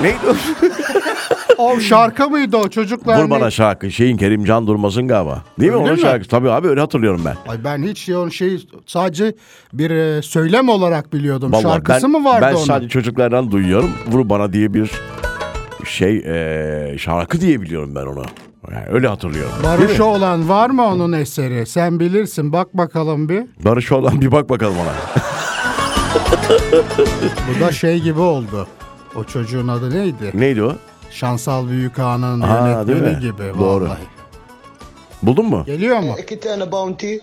Neydi 0.05 0.17
o? 0.29 0.33
O 1.57 1.79
şarkı 1.79 2.29
mıydı 2.29 2.57
o 2.57 2.69
çocuklar? 2.69 3.23
Vur 3.23 3.29
bana 3.29 3.51
şarkı. 3.51 3.91
Şeyin 3.91 4.17
Kerimcan 4.17 4.67
Durmaz'ın 4.67 5.07
galiba. 5.07 5.43
Değil 5.59 5.71
mi 5.71 5.75
Öyle 5.75 5.83
onun 5.85 5.93
mi? 5.93 5.99
şarkısı? 6.01 6.29
Tabii 6.29 6.51
abi 6.51 6.67
öyle 6.67 6.79
hatırlıyorum 6.81 7.21
ben. 7.25 7.35
Ay 7.51 7.63
ben 7.63 7.83
hiç 7.83 8.09
o 8.09 8.29
şey 8.29 8.67
sadece 8.85 9.35
bir 9.73 9.91
e, 9.91 10.21
söylem 10.21 10.69
olarak 10.69 11.13
biliyordum. 11.13 11.51
Vallahi 11.51 11.63
Şarkısı 11.63 12.03
ben, 12.03 12.11
mı 12.11 12.25
vardı 12.25 12.45
Ben 12.49 12.55
onun? 12.55 12.63
sadece 12.63 12.89
çocuklardan 12.89 13.51
duyuyorum. 13.51 13.91
Vur 14.07 14.29
bana 14.29 14.53
diye 14.53 14.73
bir 14.73 14.91
şey 15.85 16.17
eee, 16.17 16.95
şarkı 16.99 17.41
diye 17.41 17.61
biliyorum 17.61 17.91
ben 17.95 18.05
onu. 18.05 18.23
Yani 18.71 18.85
öyle 18.89 19.07
hatırlıyorum. 19.07 19.53
Barış 19.63 19.99
olan 19.99 20.49
var 20.49 20.69
mı 20.69 20.85
onun 20.85 21.11
eseri? 21.11 21.65
Sen 21.65 21.99
bilirsin. 21.99 22.53
Bak 22.53 22.73
bakalım 22.77 23.29
bir. 23.29 23.43
Barış 23.65 23.91
olan 23.91 24.21
bir 24.21 24.31
bak 24.31 24.49
bakalım 24.49 24.75
ona. 24.77 24.93
Bu 27.49 27.59
da 27.65 27.71
şey 27.71 27.99
gibi 27.99 28.19
oldu. 28.19 28.67
O 29.15 29.23
çocuğun 29.23 29.67
adı 29.67 29.89
neydi? 29.95 30.31
Neydi 30.33 30.63
o? 30.63 30.75
Şansal 31.11 31.67
Büyük 31.69 31.99
Ağa'nın 31.99 32.41
Aa, 32.41 32.67
yönetmeni 32.67 33.19
gibi. 33.19 33.51
Doğru. 33.59 33.85
Vallahi. 33.85 33.99
Buldun 35.23 35.45
mu? 35.45 35.63
Geliyor 35.65 35.99
mu? 35.99 36.15
E, 36.17 36.21
iki 36.21 36.39
tane 36.39 36.71
bounty. 36.71 37.15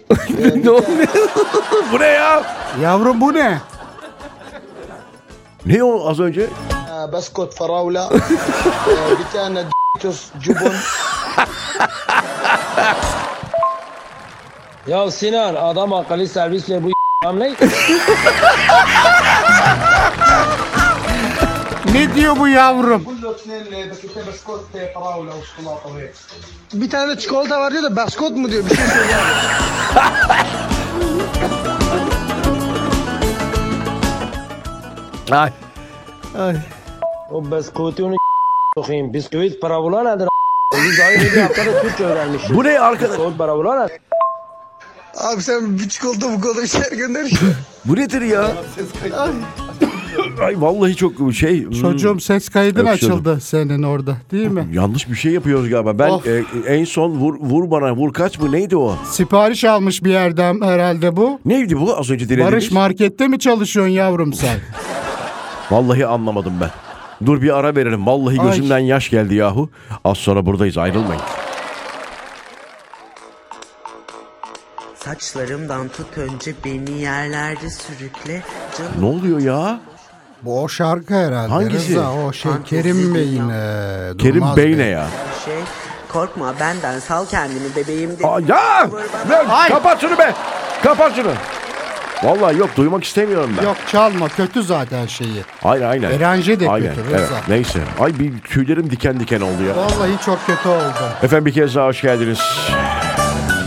ne 0.65 0.71
oluyor? 0.71 1.09
bu 1.93 2.01
ne 2.01 2.07
ya? 2.07 2.43
Yavrum 2.83 3.21
bu 3.21 3.35
ne? 3.35 3.59
Ne 5.67 5.85
o 5.85 6.09
az 6.11 6.21
önce? 6.21 6.41
Ee, 6.43 7.13
Baskot 7.13 7.55
farawla. 7.55 8.11
E, 8.89 9.19
bir 9.19 9.39
tane 9.39 9.61
d**tuz 9.65 10.31
cubun. 10.41 10.73
Ya 14.87 15.11
Sinan 15.11 15.55
adam 15.55 15.93
akıllı 15.93 16.29
servisle 16.29 16.83
bu 16.83 16.89
y***am 16.89 17.41
ne? 17.41 17.55
Ne 21.93 22.15
diyor 22.15 22.37
bu 22.39 22.49
yavrum? 22.49 23.05
Bir 26.73 26.91
tane 26.91 27.19
çikolata 27.19 27.61
var 27.61 27.73
diyor 27.73 27.83
da 27.83 27.97
baskot 27.97 28.37
mu 28.37 28.51
diyor 28.51 28.65
bir 28.71 28.77
şey 28.77 28.87
söylüyor. 28.87 29.19
Ay. 35.33 35.51
Ay. 36.39 36.57
O 37.31 37.51
baskoti 37.51 38.05
onu 38.05 38.15
sokayım. 38.75 39.13
Bisküvit 39.15 39.61
parabola 39.61 40.03
nedir? 40.15 40.29
Biz 40.75 40.99
daha 40.99 41.11
yeni 41.11 41.41
haftada 41.41 41.81
Türkçe 41.83 42.05
öğrenmişiz. 42.05 42.55
Bu 42.55 42.65
ne 42.65 42.81
arkadaş? 42.81 43.11
Bisküvit 43.19 43.39
parabola 43.39 43.83
nedir? 43.83 44.01
Abi 45.17 45.43
sen 45.43 45.79
bir 45.79 45.89
çikolata 45.89 46.33
bu 46.33 46.41
kadar 46.41 46.67
şeyler 46.67 46.93
gönder. 46.93 47.31
bu 47.85 47.97
nedir 47.97 48.23
ya? 48.23 48.51
Ses 48.77 48.87
kaydı. 49.01 49.17
Ay 50.43 50.61
vallahi 50.61 50.97
çok 50.97 51.13
şey. 51.35 51.65
hmm, 51.65 51.71
Çocuğum 51.73 52.21
ses 52.21 52.49
kaydın 52.49 52.87
Öksürdüm. 52.87 53.13
açıldı 53.15 53.39
senin 53.41 53.83
orada 53.83 54.17
değil 54.33 54.49
mi? 54.49 54.69
Yanlış 54.73 55.11
bir 55.11 55.15
şey 55.15 55.33
yapıyoruz 55.33 55.69
galiba. 55.69 55.99
Ben 55.99 56.11
Of. 56.11 56.27
e, 56.27 56.43
en 56.67 56.85
son 56.85 57.11
vur, 57.11 57.35
vur 57.41 57.71
bana 57.71 57.97
vur 57.97 58.13
kaç 58.13 58.39
mı 58.39 58.53
neydi 58.53 58.77
o? 58.77 58.97
Sipariş 59.11 59.65
almış 59.65 60.05
bir 60.05 60.11
yerden 60.11 60.61
herhalde 60.61 61.17
bu. 61.17 61.41
Neydi 61.45 61.81
bu 61.81 61.99
az 61.99 62.11
önce 62.11 62.25
dinlediğimiz? 62.29 62.53
Barış 62.53 62.71
markette 62.71 63.29
mi 63.29 63.39
çalışıyorsun 63.39 63.93
yavrum 63.93 64.33
sen? 64.33 64.59
Vallahi 65.71 66.07
anlamadım 66.07 66.53
ben. 66.61 66.71
Dur 67.27 67.43
bir 67.43 67.59
ara 67.59 67.77
verelim. 67.77 68.07
Vallahi 68.07 68.41
Ay. 68.41 68.47
gözümden 68.47 68.79
yaş 68.79 69.11
geldi 69.11 69.35
yahu. 69.35 69.71
Az 70.05 70.19
sonra 70.19 70.47
buradayız 70.47 70.79
ayrılmayın. 70.79 71.23
Saçlarımdan 74.95 75.89
tut 75.89 76.19
önce 76.19 76.55
beni 76.65 77.01
yerlerde 77.01 77.71
sürükle. 77.71 78.43
Canım 78.79 78.93
Ne 79.01 79.05
oluyor 79.05 79.39
ya? 79.41 79.81
Bu 80.43 80.63
o 80.63 80.69
şarkı 80.69 81.15
herhalde. 81.15 81.49
Hangisi? 81.49 81.91
Rıza, 81.91 82.13
o 82.13 82.33
şey 82.33 82.53
Fantezi 82.53 82.83
Kerim 82.83 83.15
Bey'in. 83.15 83.49
e, 83.49 84.17
Kerim 84.19 84.45
Bey 84.57 84.79
ne 84.79 84.87
ya? 84.87 85.07
şey. 85.45 85.55
Korkma 86.13 86.55
benden 86.61 86.99
sal 86.99 87.27
kendini 87.27 87.77
bebeğim 87.77 88.19
de. 88.19 88.27
Aa, 88.27 88.41
ya! 88.41 88.89
Lan, 89.31 89.69
kapat 89.69 90.01
şunu 90.01 90.19
be! 90.19 90.35
Kapat 90.83 91.17
şunu! 91.17 91.31
Vallahi 92.23 92.59
yok 92.59 92.71
duymak 92.77 93.05
istemiyorum 93.05 93.51
ben. 93.59 93.65
Yok 93.65 93.77
çalma 93.87 94.29
kötü 94.29 94.63
zaten 94.63 95.07
şeyi. 95.07 95.43
Aynen 95.65 95.87
aynen. 95.89 96.11
Erenci 96.11 96.61
de 96.61 96.71
aynen, 96.71 96.95
kötü, 96.95 97.09
evet. 97.11 97.21
Rıza. 97.21 97.35
Neyse. 97.49 97.79
Ay 98.01 98.19
bir 98.19 98.41
tüylerim 98.41 98.91
diken 98.91 99.21
diken 99.21 99.41
oldu 99.41 99.63
ya. 99.69 99.77
Vallahi 99.77 100.13
çok 100.25 100.47
kötü 100.47 100.69
oldu. 100.69 101.05
Efendim 101.23 101.47
bir 101.47 101.53
kez 101.53 101.75
daha 101.75 101.87
hoş 101.87 102.03
geldiniz. 102.03 102.39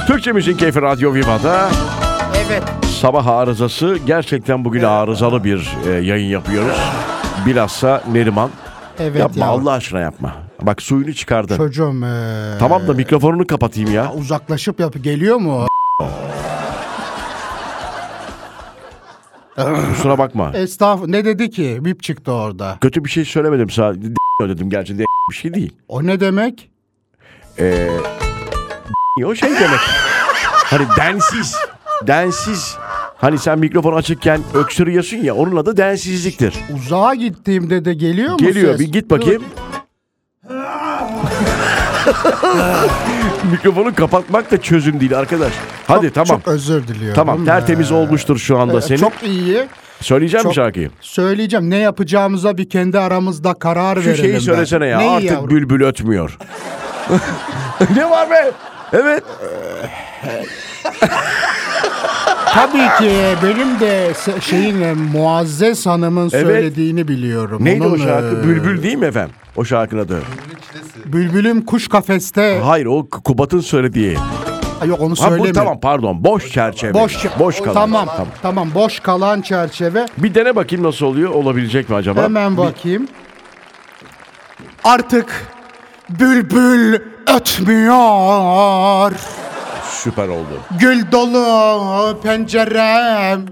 Türkçe 0.08 0.32
Müzik 0.32 0.60
Keyfi 0.60 0.82
Radyo 0.82 1.14
Viva'da. 1.14 1.70
Sabah 3.06 3.28
arızası 3.28 3.98
gerçekten 4.06 4.66
bugün 4.66 4.84
arızalı 4.84 5.44
bir 5.44 5.78
e, 5.88 5.92
yayın 5.92 6.28
yapıyoruz. 6.28 6.78
Bilhassa 7.46 8.04
Neriman. 8.12 8.50
Evet 9.00 9.20
yapma 9.20 9.46
yavrum. 9.46 9.62
Allah 9.68 9.72
aşkına 9.72 10.00
yapma. 10.00 10.34
Bak 10.62 10.82
suyunu 10.82 11.14
çıkardı. 11.14 11.58
Çocuğum. 11.58 11.94
e, 12.06 12.58
Tamam 12.60 12.88
da 12.88 12.94
mikrofonunu 12.94 13.48
kapatayım 13.48 13.92
ya. 13.92 14.14
Uzaklaşıp 14.14 14.80
yap. 14.80 14.96
Geliyor 15.02 15.38
mu? 15.38 15.68
Kusura 19.90 20.18
bakma. 20.18 20.52
Estağf 20.54 21.08
ne 21.08 21.26
dedi 21.26 21.50
ki? 21.50 21.78
Bip 21.82 22.04
çıktı 22.04 22.32
orada. 22.32 22.78
Kötü 22.82 23.06
bir 23.06 23.10
şey 23.10 23.26
söylemedim 23.26 23.70
sadece. 23.70 24.10
dedim 24.42 24.70
gerçi 24.70 24.98
de 25.00 25.04
bir 25.32 25.36
şey 25.36 25.54
değil. 25.54 25.74
O 25.88 26.04
ne 26.04 26.20
demek? 26.20 26.70
Ee, 27.60 27.88
o 29.26 29.36
şey 29.36 29.50
demek. 29.50 29.80
Hani 30.66 30.86
densiz. 30.98 31.56
Densiz. 32.08 32.78
Hani 33.18 33.40
sen 33.40 33.60
mikrofon 33.60 33.94
açıkken 33.94 34.42
öksürüyorsun 34.54 35.18
ya 35.18 35.36
onun 35.36 35.56
adı 35.56 35.78
densizliktir. 35.78 36.54
Uzağa 36.76 37.16
gittiğimde 37.16 37.86
de 37.86 37.94
geliyor 37.94 38.32
mu 38.32 38.38
Geliyor 38.38 38.72
ses? 38.72 38.80
bir 38.80 38.92
git 38.92 39.10
bakayım. 39.10 39.44
Mikrofonu 43.52 43.96
kapatmak 43.96 44.52
da 44.52 44.62
çözüm 44.62 45.00
değil 45.00 45.18
arkadaş. 45.18 45.54
Hadi 45.88 46.12
tamam. 46.12 46.28
Çok 46.28 46.48
özür 46.48 46.88
diliyorum. 46.88 47.16
Tamam 47.16 47.46
tertemiz 47.46 47.92
Ee, 47.92 47.94
olmuştur 47.94 48.38
şu 48.38 48.58
anda 48.60 48.78
e, 48.78 48.82
senin. 48.82 49.00
Çok 49.00 49.14
iyi. 49.24 49.66
Söyleyeceğim 50.02 50.42
mi 50.42 50.48
çok- 50.48 50.54
şarkıyı? 50.54 50.90
Söyleyeceğim. 51.02 51.70
Ne 51.70 51.78
yapacağımıza 51.78 52.58
bir 52.58 52.70
kendi 52.70 53.00
aramızda 53.00 53.54
karar 53.54 53.96
Şu 53.96 54.02
verelim. 54.02 54.16
şeyi 54.24 54.34
ben. 54.34 54.40
söylesene 54.40 54.86
ya 54.88 54.98
Neyi 54.98 55.10
artık 55.12 55.32
yavrum? 55.32 55.50
bülbül 55.50 55.84
ötmüyor. 55.86 56.38
ne 57.96 58.10
var 58.10 58.30
be? 58.30 58.52
Evet. 58.94 59.24
Tabii 62.54 62.88
ki 63.08 63.12
benim 63.44 63.80
de 63.80 64.12
se- 64.12 64.42
şeyin 64.42 64.82
e, 64.82 64.94
Muazzez 64.94 65.86
Hanım'ın 65.86 66.30
söylediğini 66.30 67.08
biliyorum. 67.08 67.66
Neydi 67.66 67.84
o 67.84 67.88
Onun, 67.88 67.98
şarkı? 67.98 68.36
e, 68.36 68.44
Bülbül 68.44 68.84
değil 68.84 68.96
mi 68.98 69.06
efendim? 69.06 69.36
O 69.56 69.66
şarkının 69.66 70.02
adı. 70.02 70.22
Bülbülüm 71.06 71.66
kuş 71.66 71.88
kafeste. 71.88 72.60
Hayır 72.64 72.86
o 72.86 73.08
Kubat'ın 73.10 73.60
söylediği. 73.60 74.18
Yok 74.86 75.00
onu 75.02 75.10
Ha, 75.10 75.12
bu, 75.12 75.16
söylemiyorum. 75.16 75.54
tamam 75.54 75.80
pardon 75.80 76.24
boş 76.24 76.52
çerçeve. 76.52 76.94
Boş, 76.94 77.18
boş 77.40 77.58
kalan. 77.62 77.74
Tamam, 77.74 78.08
tamam. 78.42 78.70
Boş 78.76 79.00
kalan 79.00 79.42
çerçeve. 79.42 80.06
Bir 80.18 80.36
dene 80.36 80.56
bakayım 80.56 80.86
nasıl 80.86 81.06
oluyor. 81.06 81.30
Olabilecek 81.32 81.90
mi 81.90 81.96
acaba? 81.96 82.24
Hemen 82.24 82.58
bakayım. 82.58 83.08
Artık 84.84 85.46
bülbül 86.10 87.00
ötmüyor. 87.36 89.12
Süper 89.90 90.28
oldu. 90.28 90.60
Gül 90.80 91.12
dolu 91.12 92.20
pencerem. 92.22 93.46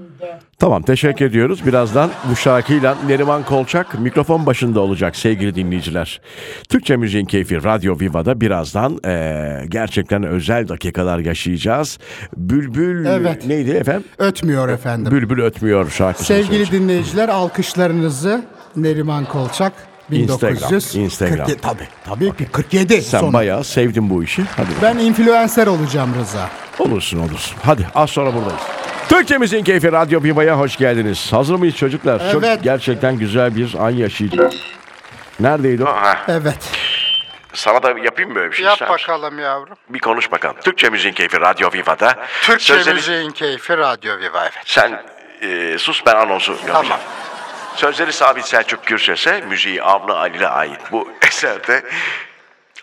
Tamam 0.60 0.82
teşekkür 0.84 1.26
ediyoruz. 1.26 1.66
Birazdan 1.66 2.10
bu 2.32 2.36
şarkıyla 2.36 2.96
Neriman 3.08 3.44
Kolçak 3.44 4.00
mikrofon 4.00 4.46
başında 4.46 4.80
olacak 4.80 5.16
sevgili 5.16 5.56
dinleyiciler. 5.56 6.22
Türkçe 6.70 6.96
Müziğin 6.98 7.26
Keyfi 7.26 7.64
Radyo 7.64 8.00
Viva'da 8.00 8.42
birazdan 8.42 9.00
eee, 9.06 9.66
gerçekten 9.70 10.24
özel 10.24 10.68
dakikalar 10.68 11.20
yaşayacağız. 11.20 12.00
Bülbül 12.38 13.06
Evet. 13.06 13.46
neydi 13.46 13.72
efendim? 13.72 14.04
Ötmüyor 14.18 14.70
efendim. 14.70 15.12
Bülbül 15.12 15.42
ötmüyor 15.44 15.90
şarkısı. 15.90 16.26
Sevgili 16.26 16.72
dinleyiciler 16.72 17.30
alkışlarınızı 17.30 18.42
Neriman 18.76 19.26
Kolçak 19.26 19.74
Instagram, 20.16 20.56
1947 20.56 21.04
Instagram. 21.04 21.48
tabii 21.62 21.88
tabii 22.06 22.38
ki 22.38 22.46
47 22.52 23.02
Sen 23.02 23.20
sonu. 23.20 23.34
bayağı 23.34 23.64
sevdin 23.64 24.10
bu 24.10 24.24
işi. 24.24 24.44
Hadi 24.58 24.70
Ben 24.82 24.98
influencer 24.98 25.68
olacağım 25.68 26.16
Rıza. 26.22 26.50
olursun 26.80 27.20
olursun. 27.20 27.58
Hadi 27.66 27.88
az 27.96 28.10
sonra 28.10 28.34
buradayız. 28.34 28.62
Türkçe 29.10 29.38
Müziğin 29.38 29.64
Keyfi 29.64 29.92
Radyo 29.92 30.24
Viva'ya 30.24 30.60
hoş 30.60 30.78
geldiniz. 30.78 31.34
Hazır 31.34 31.56
mıyız 31.56 31.76
çocuklar? 31.76 32.32
Çok 32.32 32.44
Evet. 32.44 32.64
gerçekten 32.64 33.18
güzel 33.18 33.56
bir 33.56 33.74
an 33.80 33.90
yaşayacağız. 33.90 34.56
Neredeydi 35.40 35.84
o? 35.84 35.96
Evet. 36.28 36.70
sana 37.54 37.84
da 37.84 37.90
yapayım 38.04 38.36
böyle 38.36 38.52
bir 38.52 38.56
şey. 38.56 38.66
Yap 38.66 38.76
Sen- 38.80 38.90
bakalım 38.90 39.40
yavrum. 39.40 39.78
Bir 39.90 40.00
konuş 40.00 40.32
bakalım. 40.32 40.56
Türkçe 40.64 40.90
Müziğin 40.90 41.14
Keyfi 41.14 41.40
Radyo 41.42 41.70
Viva'da. 41.74 42.16
Türkçe 42.42 42.74
Sözleri- 42.74 42.94
müziğin 42.96 43.30
keyfi 43.32 43.78
Radyo 43.78 44.18
Viva 44.20 44.42
evet. 44.44 44.54
Sen 44.66 45.02
e, 45.42 45.78
sus 45.78 46.02
ben 46.06 46.16
anonsu 46.16 46.52
yapacağım. 46.52 47.02
Sözleri 47.76 48.14
Sabit 48.14 48.46
Selçuk 48.46 48.86
Gürses'e, 48.86 49.42
müziği 49.42 49.84
Avni 49.84 50.12
Ali'ye 50.12 50.48
ait 50.48 50.92
bu 50.92 51.10
eserde 51.22 51.84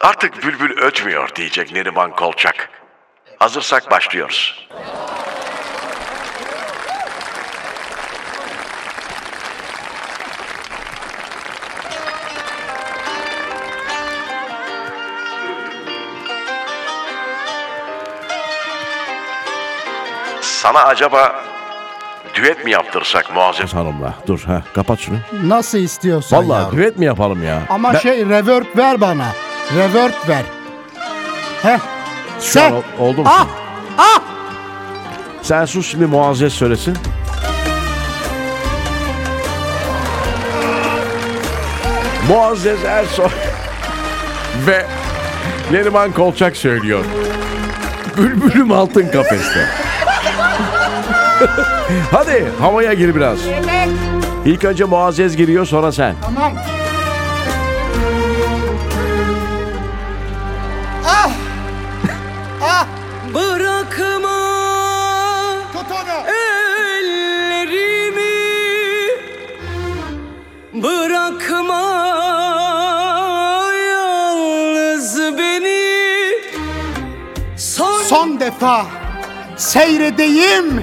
artık 0.01 0.45
bülbül 0.45 0.79
ötmüyor 0.79 1.35
diyecek 1.35 1.73
Neriman 1.73 2.11
Kolçak. 2.11 2.69
Hazırsak 3.39 3.91
başlıyoruz. 3.91 4.69
Sana 20.41 20.85
acaba 20.85 21.50
düet 22.43 22.65
mi 22.65 22.71
yaptırsak 22.71 23.35
Muazzez 23.35 23.75
Hanım'la? 23.75 24.15
Dur 24.27 24.41
ha 24.47 24.63
kapat 24.75 24.99
şunu. 25.01 25.17
Nasıl 25.45 25.79
istiyorsan 25.79 26.49
Vallahi 26.49 26.63
yavrum. 26.63 26.79
düet 26.79 26.99
mi 26.99 27.05
yapalım 27.05 27.45
ya? 27.45 27.63
Ama 27.69 27.93
Ben- 27.95 27.99
şey 27.99 28.27
reverb 28.27 28.65
ver 28.77 29.01
bana. 29.01 29.27
Reverb 29.77 30.13
ver. 30.29 30.43
Heh. 31.63 31.79
Şu 32.41 32.47
Sen. 32.51 32.73
an 32.73 32.77
ol- 32.77 32.83
oldu 32.99 33.21
mu? 33.23 33.29
Ah! 33.31 33.47
Ah! 33.99 34.21
Sen 35.43 35.65
sus 35.65 35.91
şimdi 35.91 36.07
Muazzez 36.07 36.53
söylesin. 36.53 36.97
Muazzez 42.29 42.85
Ersoy 42.85 43.29
ve 44.67 44.87
Neriman 45.71 46.13
Kolçak 46.13 46.57
söylüyor. 46.57 47.05
Bülbülüm 48.19 48.73
altın 48.73 49.09
kafeste. 49.09 49.67
Hadi 52.11 52.49
havaya 52.61 52.93
gir 52.95 53.15
biraz. 53.15 53.39
İlk 54.45 54.65
önce 54.65 54.85
Muazzez 54.85 55.37
giriyor 55.37 55.67
sonra 55.67 55.93
sen. 55.93 56.15
Tamam. 56.23 56.53
Bırakma 63.35 64.39
Tut 65.73 65.91
onu. 65.91 66.31
ellerimi 66.99 67.91
Bırakma 70.73 71.83
yalnız 73.89 75.19
beni 75.39 76.33
Son, 77.57 78.03
Son 78.03 78.41
defa 78.41 78.87
seyredeyim. 79.57 80.83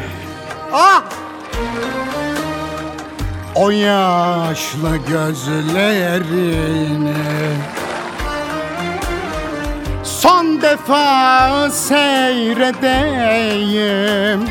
Ah! 0.80 1.04
O 3.56 3.70
yaşlı 3.70 4.98
gözlerini 5.10 7.14
Son 10.04 10.62
defa 10.62 11.70
seyredeyim 11.72 14.50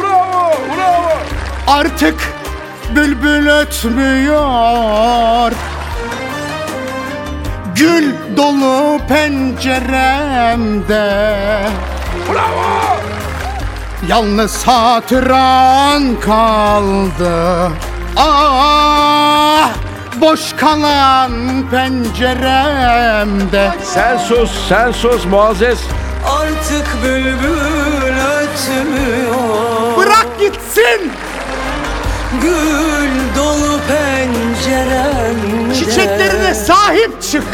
Bravo, 0.00 0.52
bravo. 0.76 1.10
Artık 1.66 2.32
bülbül 2.96 3.48
ötmüyor 3.48 5.52
Gül 7.82 8.14
dolu 8.36 8.98
penceremde. 9.08 11.04
Bravo. 12.28 12.96
Yalnız 14.08 14.66
hatıran 14.66 16.20
kaldı. 16.20 17.70
Ah 18.16 19.68
boş 20.20 20.52
kalan 20.52 21.32
penceremde. 21.70 23.70
Sen 23.84 24.18
sus, 24.18 24.50
sen 24.68 24.92
sus 24.92 25.24
Muazzez. 25.24 25.78
Artık 26.40 26.86
bülbül 27.04 28.14
ötmüyor. 28.38 29.96
Bırak 29.96 30.26
gitsin. 30.40 31.12
Gül 32.42 33.10
dolu 33.36 33.78
penceremde 33.88 34.51
çiçeklerine 35.74 36.54
sahip 36.54 37.22
çık. 37.22 37.44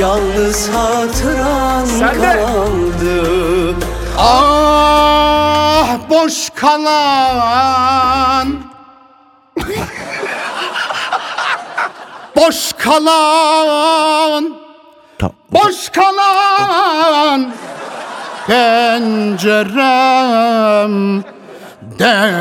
Yalnız 0.00 0.68
hatıran 0.68 1.84
Sen 1.84 2.22
de. 2.22 2.36
kaldı. 2.36 3.74
Ah 4.18 5.96
boş 6.10 6.50
kalan. 6.50 7.52
Boş 12.36 12.72
kalan. 12.78 14.54
Boş 15.52 15.88
kalan. 15.88 17.52
Pencerem 18.46 19.62
de 21.98 22.32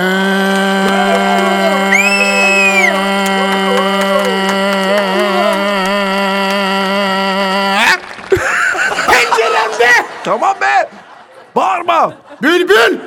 Bağırma. 11.55 12.13
bülbül 12.41 12.99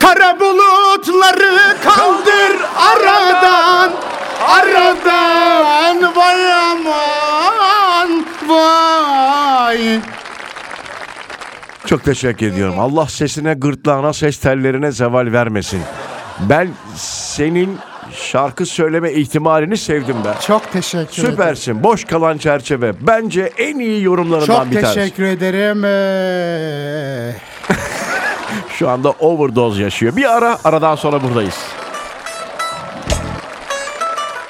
Kara 0.00 0.40
bulutları 0.40 1.76
kaldır 1.84 2.56
aradan 2.76 3.92
Aradan 4.48 6.16
vay 6.16 6.52
aman 6.52 8.24
vay 8.46 10.00
Çok 11.86 12.04
teşekkür 12.04 12.46
ediyorum. 12.46 12.78
Allah 12.78 13.06
sesine, 13.06 13.54
gırtlağına, 13.54 14.12
ses 14.12 14.38
tellerine 14.38 14.92
zeval 14.92 15.32
vermesin. 15.32 15.82
Ben 16.40 16.68
senin 16.96 17.78
şarkı 18.30 18.66
söyleme 18.66 19.12
ihtimalini 19.12 19.76
sevdim 19.76 20.16
ben. 20.24 20.34
Çok 20.46 20.72
teşekkür 20.72 21.12
ederim. 21.22 21.30
Süpersin. 21.30 21.82
Boş 21.84 22.04
kalan 22.04 22.38
çerçeve. 22.38 22.92
Bence 23.00 23.52
en 23.58 23.78
iyi 23.78 24.02
yorumlarından 24.02 24.46
Çok 24.56 24.70
bir 24.70 24.80
tanesi. 24.80 24.94
teşekkür 24.94 25.24
ederim. 25.24 25.84
Ee, 25.84 27.34
Şu 28.78 28.88
anda 28.88 29.10
overdose 29.10 29.82
yaşıyor. 29.82 30.16
Bir 30.16 30.36
ara, 30.36 30.58
aradan 30.64 30.96
sonra 30.96 31.22
buradayız. 31.22 31.58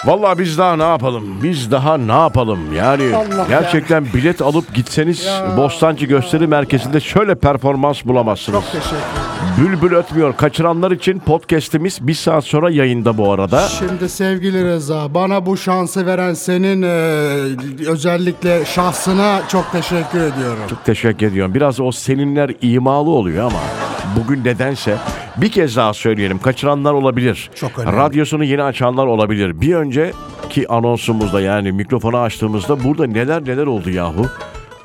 Vallahi 0.04 0.38
biz 0.38 0.58
daha 0.58 0.76
ne 0.76 0.82
yapalım? 0.82 1.24
Biz 1.42 1.70
daha 1.70 1.96
ne 1.96 2.12
yapalım? 2.12 2.72
Yani 2.76 3.16
Allah 3.16 3.46
gerçekten 3.48 4.06
bilet 4.14 4.42
alıp 4.42 4.74
gitseniz 4.74 5.24
Ya. 5.24 5.56
Bostancı 5.56 6.06
Gösteri 6.06 6.46
Merkezi'nde 6.46 7.00
şöyle 7.00 7.34
performans 7.34 8.04
bulamazsınız. 8.04 8.60
Çok 8.60 8.72
teşekkür 8.72 8.96
ederim. 8.96 9.72
Bülbül 9.80 9.96
ötmüyor. 9.96 10.36
Kaçıranlar 10.36 10.90
için 10.90 11.18
podcast'imiz 11.18 12.06
bir 12.06 12.14
saat 12.14 12.44
sonra 12.44 12.70
yayında 12.70 13.18
bu 13.18 13.32
arada. 13.32 13.68
Şimdi 13.68 14.08
sevgili 14.08 14.64
Reza, 14.64 15.14
bana 15.14 15.46
bu 15.46 15.56
şansı 15.56 16.06
veren 16.06 16.34
senin 16.34 16.82
e, 16.82 16.86
özellikle 17.90 18.64
şahsına 18.64 19.40
çok 19.48 19.72
teşekkür 19.72 20.20
ediyorum. 20.20 20.62
Çok 20.70 20.84
teşekkür 20.84 21.26
ediyorum. 21.26 21.54
Biraz 21.54 21.80
o 21.80 21.92
seninler 21.92 22.50
imalı 22.62 23.10
oluyor 23.10 23.44
ama 23.46 23.60
bugün 24.16 24.44
nedense 24.44 24.96
bir 25.36 25.50
kez 25.50 25.76
daha 25.76 25.94
söyleyelim. 25.94 26.38
Kaçıranlar 26.38 26.92
olabilir. 26.92 27.50
Çok 27.54 27.78
önemli. 27.78 27.96
Radyosunu 27.96 28.44
yeni 28.44 28.62
açanlar 28.62 29.06
olabilir. 29.06 29.60
Bir 29.60 29.74
önceki 29.74 30.68
anonsumuzda 30.68 31.40
yani 31.40 31.72
mikrofonu 31.72 32.18
açtığımızda 32.18 32.84
burada 32.84 33.06
neler 33.06 33.44
neler 33.44 33.66
oldu 33.66 33.90
yahu. 33.90 34.26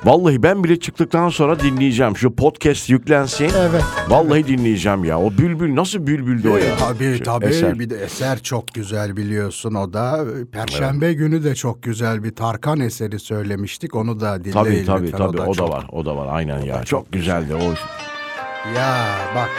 Vallahi 0.04 0.42
ben 0.42 0.64
bile 0.64 0.80
çıktıktan 0.80 1.28
sonra 1.28 1.60
dinleyeceğim. 1.60 2.16
Şu 2.16 2.34
podcast 2.36 2.90
yüklensin. 2.90 3.50
Evet. 3.58 3.82
Vallahi 4.08 4.46
dinleyeceğim 4.46 5.04
ya. 5.04 5.20
O 5.20 5.30
bülbül 5.30 5.74
nasıl 5.76 6.06
bülbüldü 6.06 6.48
o 6.48 6.56
ya? 6.56 6.76
Tabii 6.78 7.16
Şu 7.18 7.24
tabii. 7.24 7.44
eser. 7.46 7.78
Bir 7.78 7.90
de 7.90 7.96
eser 8.04 8.42
çok 8.42 8.74
güzel 8.74 9.16
biliyorsun 9.16 9.74
o 9.74 9.92
da. 9.92 10.24
Perşembe 10.52 11.12
günü 11.12 11.44
de 11.44 11.54
çok 11.54 11.82
güzel 11.82 12.24
bir 12.24 12.34
Tarkan 12.34 12.80
eseri 12.80 13.18
söylemiştik. 13.18 13.94
Onu 13.94 14.20
da 14.20 14.38
dinleyin 14.44 14.52
Tabii 14.64 14.84
tabii 14.84 15.02
lütfen. 15.06 15.18
tabii 15.18 15.40
o 15.40 15.48
da 15.48 15.54
çok- 15.54 15.70
var. 15.70 15.86
O 15.92 16.04
da 16.06 16.16
var 16.16 16.26
aynen 16.30 16.58
ya. 16.62 16.74
çok 16.74 16.86
Çok 16.86 17.12
güzeldi 17.12 17.54
o. 17.54 17.64
Ya 18.78 18.94
bak. 19.36 19.50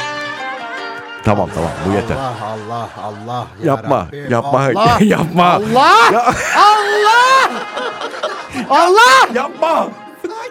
Tamam 1.28 1.50
tamam 1.56 1.72
bu 1.88 1.92
yeter. 1.92 2.16
Allah 2.18 2.34
Allah 2.72 2.90
Allah. 3.04 3.48
ya 3.64 3.66
Yapma, 3.74 4.08
Rabbim, 4.08 4.32
yapma, 4.32 4.60
Allah, 4.60 4.98
yapma. 5.04 5.44
Allah. 5.54 5.96
Ya- 6.14 6.34
Allah. 6.56 7.50
Allah. 8.70 9.28
Yapma. 9.34 9.88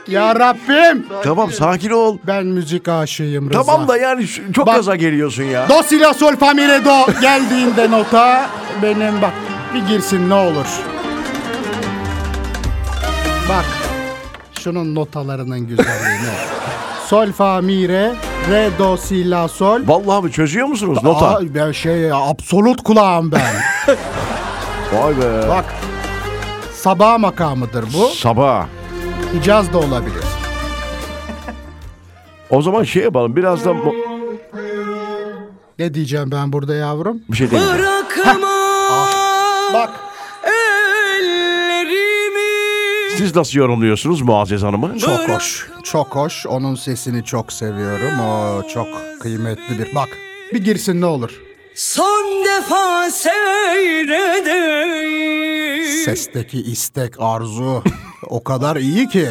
Ya 0.08 0.34
Rabbim. 0.34 1.06
Tamam 1.24 1.52
sakin 1.52 1.90
ol. 1.90 2.18
Ben 2.26 2.46
müzik 2.46 2.88
aşığıyım 2.88 3.50
Rıza. 3.50 3.62
Tamam 3.62 3.88
da 3.88 3.96
yani 3.96 4.26
şu- 4.28 4.52
çok 4.52 4.66
Bak- 4.66 4.76
gaza 4.76 4.96
geliyorsun 4.96 5.42
ya. 5.42 5.68
Do 5.68 5.82
si 5.82 6.00
la 6.00 6.14
sol 6.14 6.36
fa 6.36 6.52
mi 6.54 6.68
re 6.68 6.84
do 6.84 7.20
geldiğinde 7.20 7.90
nota 7.90 8.46
benim 8.82 9.22
bak 9.22 9.32
bir 9.74 9.86
girsin 9.86 10.30
ne 10.30 10.34
olur. 10.34 10.66
Bak 13.48 13.64
şunun 14.60 14.94
notalarının 14.94 15.60
güzelliğine. 15.60 16.55
Sol 17.06 17.32
fa 17.32 17.60
mi 17.62 17.88
re 17.88 18.12
re 18.50 18.70
do 18.78 18.96
si 18.96 19.30
la 19.30 19.48
sol. 19.48 19.80
Vallahi 19.86 20.24
mi 20.24 20.32
çözüyor 20.32 20.66
musunuz 20.66 20.98
nota? 21.02 21.26
Aa, 21.26 21.40
ben 21.54 21.72
şey 21.72 22.12
absolut 22.12 22.82
kulağım 22.84 23.32
ben. 23.32 23.40
Vay 24.92 25.16
be. 25.16 25.48
bak 25.48 25.74
sabah 26.72 27.18
makamıdır 27.18 27.84
bu. 27.94 28.08
Sabah. 28.08 28.66
Hicaz 29.34 29.72
da 29.72 29.78
olabilir. 29.78 30.24
O 32.50 32.62
zaman 32.62 32.84
şey 32.84 33.02
yapalım 33.02 33.36
biraz 33.36 33.64
da 33.64 33.74
Ne 35.78 35.94
diyeceğim 35.94 36.30
ben 36.32 36.52
burada 36.52 36.74
yavrum? 36.74 37.18
bir 37.28 37.36
şey 37.36 37.50
diyeyim. 37.50 37.70
Bırakma 37.74 38.48
Bak 39.74 39.90
Siz 43.18 43.36
nasıl 43.36 43.58
yorumluyorsunuz 43.58 44.22
Muazzez 44.22 44.62
Hanım'ı? 44.62 44.98
çok 44.98 45.28
hoş. 45.28 45.66
Çok 45.84 46.16
hoş. 46.16 46.46
Onun 46.46 46.74
sesini 46.74 47.24
çok 47.24 47.52
seviyorum. 47.52 48.20
O 48.20 48.62
çok 48.68 48.88
kıymetli 49.20 49.78
bir. 49.78 49.94
Bak 49.94 50.08
bir 50.52 50.64
girsin 50.64 51.00
ne 51.00 51.06
olur. 51.06 51.30
Son 51.74 52.44
defa 52.44 53.10
seyredeyim 53.10 56.04
Sesteki 56.04 56.62
istek, 56.62 57.12
arzu 57.18 57.82
o 58.28 58.44
kadar 58.44 58.76
iyi 58.76 59.08
ki. 59.08 59.28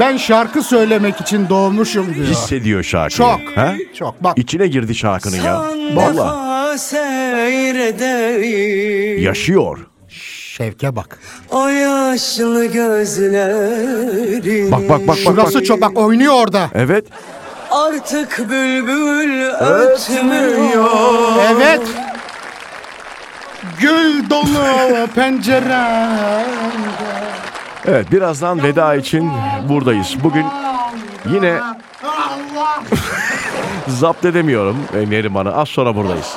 Ben 0.00 0.16
şarkı 0.16 0.62
söylemek 0.62 1.20
için 1.20 1.48
doğmuşum 1.48 2.14
diyor. 2.14 2.26
Hissediyor 2.26 2.82
şarkıyı. 2.82 3.16
Çok. 3.18 3.40
Ha? 3.56 3.74
Çok. 3.98 4.24
Bak 4.24 4.38
İçine 4.38 4.66
girdi 4.66 4.94
şarkının 4.94 5.36
ya. 5.36 5.56
Son 5.56 5.96
Vallahi. 5.96 6.16
defa 6.16 6.78
seyredeyim 6.78 9.22
Yaşıyor. 9.24 9.78
Şevke 10.60 10.96
bak. 10.96 11.18
O 11.50 11.68
yaşlı 11.68 12.66
gözlerim 12.66 13.92
Bak 14.72 14.80
bak 14.88 14.88
bak 14.88 15.08
bak. 15.08 15.16
Şurası 15.16 15.58
bak. 15.58 15.64
çok 15.64 15.80
bak 15.80 15.98
oynuyor 15.98 16.34
orada. 16.34 16.68
Evet. 16.74 17.04
Artık 17.70 18.38
bülbül 18.38 19.44
ötmüyor 19.50 20.90
Evet. 21.50 21.80
Gül 23.78 24.30
dolu 24.30 25.06
pencerem. 25.14 26.46
Evet 27.86 28.12
birazdan 28.12 28.62
veda 28.62 28.94
için 28.94 29.30
buradayız. 29.68 30.14
Bugün 30.24 30.46
yine 31.32 31.58
zapt 33.88 34.24
edemiyorum 34.24 34.76
Neriman'ı. 35.08 35.56
Az 35.56 35.68
sonra 35.68 35.96
buradayız. 35.96 36.34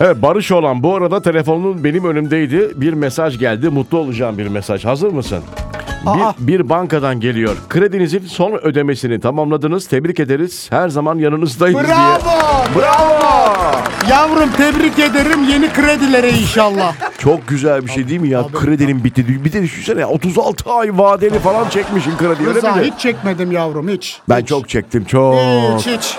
Evet 0.00 0.22
Barış 0.22 0.52
olan 0.52 0.82
bu 0.82 0.94
arada 0.96 1.22
telefonun 1.22 1.84
benim 1.84 2.04
önümdeydi. 2.04 2.70
Bir 2.74 2.92
mesaj 2.92 3.38
geldi. 3.38 3.68
Mutlu 3.68 3.98
olacağım 3.98 4.38
bir 4.38 4.48
mesaj. 4.48 4.84
Hazır 4.84 5.08
mısın? 5.12 5.42
Aa. 6.06 6.32
Bir, 6.38 6.46
bir 6.46 6.68
bankadan 6.68 7.20
geliyor. 7.20 7.56
Kredinizin 7.68 8.26
son 8.26 8.52
ödemesini 8.52 9.20
tamamladınız. 9.20 9.86
Tebrik 9.86 10.20
ederiz. 10.20 10.66
Her 10.70 10.88
zaman 10.88 11.18
yanınızdayız 11.18 11.76
diye. 11.78 11.86
Bravo. 11.88 12.64
Bravo! 12.78 13.72
Yavrum 14.10 14.50
tebrik 14.56 14.98
ederim 14.98 15.44
yeni 15.50 15.72
kredilere 15.72 16.30
inşallah. 16.30 16.94
Çok 17.18 17.48
güzel 17.48 17.86
bir 17.86 17.90
şey 17.90 18.08
değil 18.08 18.20
mi 18.20 18.28
ya? 18.28 18.46
Kredinin 18.52 19.04
bitti. 19.04 19.44
Bir 19.44 19.52
de 19.52 19.62
düşünsene 19.62 20.06
36 20.06 20.70
ay 20.72 20.98
vadeli 20.98 21.38
falan 21.38 21.68
çekmişsin 21.68 22.16
kredi 22.16 22.46
öyle 22.48 22.54
Rıza 22.58 22.72
mi? 22.74 22.82
hiç 22.82 23.00
çekmedim 23.00 23.52
yavrum 23.52 23.88
hiç. 23.88 24.18
Ben 24.28 24.40
Hiç. 24.40 24.48
çok 24.48 24.68
çektim 24.68 25.04
çok. 25.04 25.34
Hiç 25.78 25.86
hiç. 25.86 26.16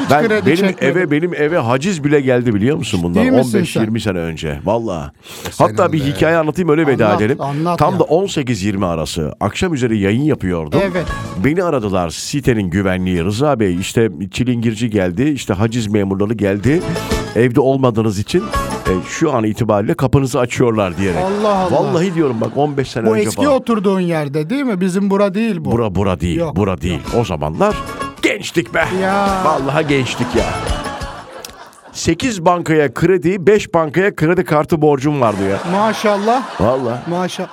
Hiç 0.00 0.10
Ben 0.10 0.30
benim 0.30 0.56
çekmedim. 0.56 0.76
eve 0.80 1.10
benim 1.10 1.34
eve 1.34 1.58
haciz 1.58 2.04
bile 2.04 2.20
geldi 2.20 2.54
biliyor 2.54 2.76
musun 2.76 3.00
bundan 3.02 3.22
Ciddi 3.24 3.30
misin 3.36 3.58
15-20 3.64 4.00
sene 4.00 4.18
önce. 4.18 4.60
Valla. 4.64 5.12
Hatta 5.58 5.92
bir 5.92 6.00
hikaye 6.04 6.36
anlatayım 6.36 6.68
öyle 6.68 6.86
veda 6.86 7.06
Anlat, 7.06 7.20
edelim. 7.20 7.40
anlat 7.40 7.78
Tam 7.78 7.94
ya. 7.94 8.00
da 8.00 8.04
18-20 8.04 8.86
arası 8.86 9.32
akşam 9.40 9.74
üzeri 9.74 9.98
yayın 9.98 10.22
yapıyordum. 10.22 10.80
Evet. 10.90 11.06
Beni 11.44 11.62
aradılar 11.64 12.10
sitenin 12.10 12.70
güvenliği 12.70 13.24
Rıza 13.24 13.60
Bey 13.60 13.76
işte 13.80 14.10
çilingirci 14.30 14.90
geldi 14.90 15.22
işte 15.22 15.54
haciz 15.54 15.86
memurları 15.86 16.34
geldi. 16.34 16.82
Evde 17.36 17.60
olmadığınız 17.60 18.18
için 18.18 18.40
e, 18.86 18.92
şu 19.08 19.32
an 19.32 19.44
itibariyle 19.44 19.94
kapınızı 19.94 20.40
açıyorlar 20.40 20.96
diyerek. 20.98 21.18
Allah 21.42 21.54
Allah. 21.54 21.70
Vallahi 21.76 22.14
diyorum 22.14 22.36
bak 22.40 22.56
15 22.56 22.88
sene 22.90 23.06
Bu 23.06 23.10
önce 23.14 23.22
eski 23.22 23.36
falan. 23.36 23.52
oturduğun 23.52 24.00
yerde 24.00 24.50
değil 24.50 24.62
mi? 24.62 24.80
Bizim 24.80 25.10
bura 25.10 25.34
değil 25.34 25.56
bu. 25.58 25.72
Bura 25.72 25.94
bura 25.94 26.20
değil, 26.20 26.38
Yok, 26.38 26.56
bura 26.56 26.80
değil. 26.80 27.00
O 27.20 27.24
zamanlar 27.24 27.74
gençtik 28.32 28.74
be. 28.74 28.84
Ya. 29.02 29.44
Vallahi 29.44 29.86
gençtik 29.86 30.26
ya. 30.36 30.44
8 31.92 32.44
bankaya 32.44 32.94
kredi, 32.94 33.46
5 33.46 33.74
bankaya 33.74 34.16
kredi 34.16 34.44
kartı 34.44 34.82
borcum 34.82 35.20
vardı 35.20 35.48
ya. 35.50 35.58
Maşallah. 35.72 36.42
Vallahi 36.60 37.10
Maşallah. 37.10 37.48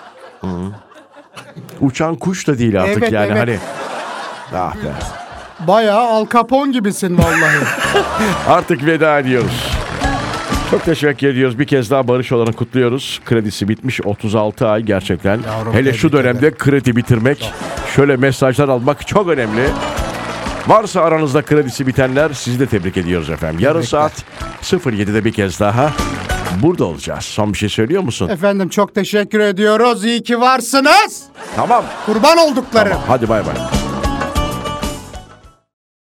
uçan 1.81 2.15
kuş 2.15 2.47
da 2.47 2.59
değil 2.59 2.81
artık 2.81 2.97
Evet, 2.97 3.11
yani 3.11 3.31
evet. 3.31 3.37
hani. 3.37 3.59
Ah 4.55 4.75
be. 4.75 4.93
Bayağı 5.67 6.07
Al 6.07 6.25
Capone 6.33 6.71
gibisin 6.71 7.17
vallahi. 7.17 7.57
Artık 8.47 8.85
veda 8.85 9.19
ediyoruz. 9.19 9.71
Çok 10.71 10.85
teşekkür 10.85 11.27
ediyoruz. 11.27 11.59
Bir 11.59 11.65
kez 11.67 11.91
daha 11.91 12.07
Barış 12.07 12.31
olanı 12.31 12.53
kutluyoruz. 12.53 13.21
Kredisi 13.25 13.67
bitmiş 13.69 14.01
36 14.01 14.67
ay 14.67 14.81
gerçekten. 14.81 15.39
Yavrum, 15.41 15.73
Hele 15.73 15.93
şu 15.93 16.09
tebrik 16.09 16.23
dönemde 16.23 16.51
kredi 16.51 16.95
bitirmek, 16.95 17.53
şöyle 17.95 18.17
mesajlar 18.17 18.69
almak 18.69 19.07
çok 19.07 19.27
önemli. 19.27 19.63
Varsa 20.67 21.01
aranızda 21.01 21.41
kredisi 21.41 21.87
bitenler 21.87 22.33
sizi 22.33 22.59
de 22.59 22.65
tebrik 22.65 22.97
ediyoruz 22.97 23.29
efendim. 23.29 23.59
Yarın 23.59 23.81
saat 23.81 24.11
07'de 24.63 25.25
bir 25.25 25.33
kez 25.33 25.59
daha 25.59 25.91
burada 26.63 26.85
olacağız. 26.85 27.23
Son 27.25 27.53
bir 27.53 27.57
şey 27.57 27.69
söylüyor 27.69 28.01
musun? 28.03 28.29
Efendim 28.29 28.69
çok 28.69 28.95
teşekkür 28.95 29.39
ediyoruz. 29.39 30.05
İyi 30.05 30.23
ki 30.23 30.41
varsınız. 30.41 31.23
Tamam. 31.55 31.83
Kurban 32.05 32.37
olduklarım. 32.37 32.91
Tamam. 32.91 33.03
Hadi 33.07 33.29
bay 33.29 33.45
bay. 33.45 33.76